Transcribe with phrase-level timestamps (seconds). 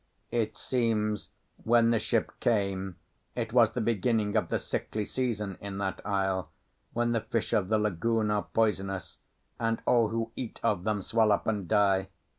[0.31, 1.29] It seems,
[1.63, 2.95] when the ship came,
[3.35, 6.49] it was the beginning of the sickly season in that isle,
[6.93, 9.19] when the fish of the lagoon are poisonous,
[9.59, 12.07] and all who eat of them swell up and die.